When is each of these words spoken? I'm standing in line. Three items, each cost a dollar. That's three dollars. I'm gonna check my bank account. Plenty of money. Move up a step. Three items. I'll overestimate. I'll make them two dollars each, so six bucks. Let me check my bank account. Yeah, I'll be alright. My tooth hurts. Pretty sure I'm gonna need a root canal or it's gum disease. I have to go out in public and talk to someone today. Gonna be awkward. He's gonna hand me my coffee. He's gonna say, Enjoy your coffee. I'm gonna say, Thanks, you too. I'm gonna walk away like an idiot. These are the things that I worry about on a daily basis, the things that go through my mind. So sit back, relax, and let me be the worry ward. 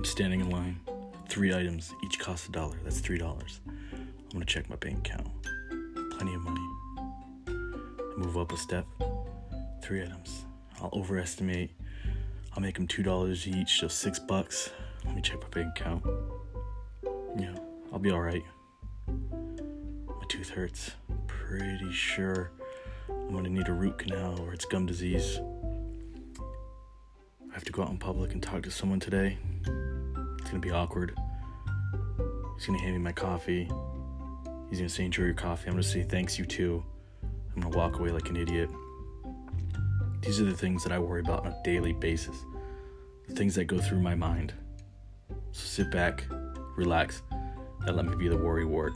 I'm 0.00 0.04
standing 0.06 0.40
in 0.40 0.48
line. 0.48 0.80
Three 1.28 1.52
items, 1.52 1.94
each 2.02 2.18
cost 2.18 2.48
a 2.48 2.52
dollar. 2.52 2.78
That's 2.84 3.00
three 3.00 3.18
dollars. 3.18 3.60
I'm 3.68 4.08
gonna 4.32 4.46
check 4.46 4.70
my 4.70 4.76
bank 4.76 5.06
account. 5.06 5.28
Plenty 6.12 6.32
of 6.32 6.42
money. 6.42 6.66
Move 8.16 8.38
up 8.38 8.50
a 8.50 8.56
step. 8.56 8.86
Three 9.82 10.02
items. 10.02 10.46
I'll 10.80 10.88
overestimate. 10.94 11.72
I'll 12.54 12.62
make 12.62 12.76
them 12.76 12.86
two 12.86 13.02
dollars 13.02 13.46
each, 13.46 13.78
so 13.78 13.88
six 13.88 14.18
bucks. 14.18 14.70
Let 15.04 15.16
me 15.16 15.20
check 15.20 15.42
my 15.42 15.48
bank 15.48 15.78
account. 15.78 16.02
Yeah, 17.38 17.54
I'll 17.92 17.98
be 17.98 18.10
alright. 18.10 18.44
My 19.06 20.24
tooth 20.30 20.48
hurts. 20.48 20.92
Pretty 21.26 21.92
sure 21.92 22.52
I'm 23.10 23.34
gonna 23.34 23.50
need 23.50 23.68
a 23.68 23.74
root 23.74 23.98
canal 23.98 24.40
or 24.40 24.54
it's 24.54 24.64
gum 24.64 24.86
disease. 24.86 25.40
I 27.50 27.52
have 27.52 27.64
to 27.64 27.72
go 27.72 27.82
out 27.82 27.90
in 27.90 27.98
public 27.98 28.32
and 28.32 28.42
talk 28.42 28.62
to 28.62 28.70
someone 28.70 29.00
today. 29.00 29.36
Gonna 30.50 30.60
be 30.60 30.72
awkward. 30.72 31.16
He's 32.56 32.66
gonna 32.66 32.80
hand 32.80 32.94
me 32.94 32.98
my 32.98 33.12
coffee. 33.12 33.70
He's 34.68 34.78
gonna 34.78 34.88
say, 34.88 35.04
Enjoy 35.04 35.22
your 35.22 35.34
coffee. 35.34 35.68
I'm 35.68 35.74
gonna 35.74 35.84
say, 35.84 36.02
Thanks, 36.02 36.40
you 36.40 36.44
too. 36.44 36.82
I'm 37.54 37.62
gonna 37.62 37.76
walk 37.76 38.00
away 38.00 38.10
like 38.10 38.28
an 38.30 38.36
idiot. 38.36 38.68
These 40.22 40.40
are 40.40 40.44
the 40.44 40.56
things 40.56 40.82
that 40.82 40.92
I 40.92 40.98
worry 40.98 41.20
about 41.20 41.46
on 41.46 41.52
a 41.52 41.62
daily 41.62 41.92
basis, 41.92 42.36
the 43.28 43.34
things 43.34 43.54
that 43.54 43.66
go 43.66 43.78
through 43.78 44.00
my 44.00 44.16
mind. 44.16 44.52
So 45.52 45.64
sit 45.64 45.90
back, 45.92 46.26
relax, 46.76 47.22
and 47.86 47.96
let 47.96 48.04
me 48.04 48.16
be 48.16 48.28
the 48.28 48.36
worry 48.36 48.64
ward. 48.64 48.94